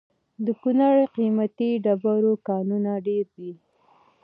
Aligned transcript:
د 0.45 0.47
کونړ 0.61 0.93
د 1.01 1.03
قیمتي 1.15 1.69
ډبرو 1.83 2.33
کانونه 2.47 2.91
ډیر 3.07 3.25
دي؟ 3.37 3.51